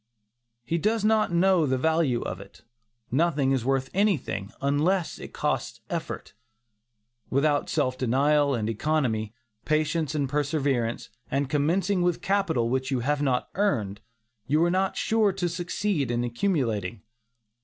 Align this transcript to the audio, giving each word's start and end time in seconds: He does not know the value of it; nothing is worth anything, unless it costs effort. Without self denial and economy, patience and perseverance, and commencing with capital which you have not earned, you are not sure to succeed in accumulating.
He 0.63 0.79
does 0.79 1.05
not 1.05 1.31
know 1.31 1.67
the 1.67 1.77
value 1.77 2.23
of 2.23 2.39
it; 2.41 2.63
nothing 3.11 3.51
is 3.51 3.63
worth 3.63 3.91
anything, 3.93 4.51
unless 4.59 5.19
it 5.19 5.31
costs 5.31 5.79
effort. 5.91 6.33
Without 7.29 7.69
self 7.69 7.99
denial 7.99 8.55
and 8.55 8.67
economy, 8.67 9.35
patience 9.63 10.15
and 10.15 10.27
perseverance, 10.27 11.11
and 11.29 11.51
commencing 11.51 12.01
with 12.01 12.19
capital 12.19 12.67
which 12.67 12.89
you 12.89 13.01
have 13.01 13.21
not 13.21 13.49
earned, 13.53 14.01
you 14.47 14.63
are 14.63 14.71
not 14.71 14.97
sure 14.97 15.31
to 15.33 15.47
succeed 15.47 16.09
in 16.09 16.23
accumulating. 16.23 17.03